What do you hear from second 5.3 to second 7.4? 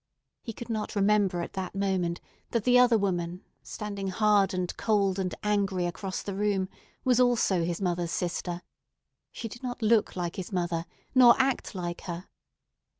angry across the room, was